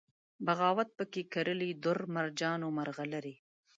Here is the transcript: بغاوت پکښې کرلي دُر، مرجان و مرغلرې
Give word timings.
بغاوت 0.45 0.89
پکښې 0.97 1.23
کرلي 1.33 1.71
دُر، 1.83 1.97
مرجان 2.15 2.59
و 2.63 2.75
مرغلرې 2.77 3.35